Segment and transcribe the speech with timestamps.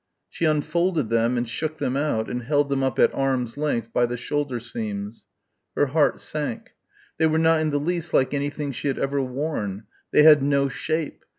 [0.31, 4.07] She unfolded them and shook them out and held them up at arms' length by
[4.07, 5.27] the shoulder seams.
[5.75, 6.71] Her heart sank.
[7.19, 9.83] They were not in the least like anything she had ever worn.
[10.11, 11.23] They had no shape.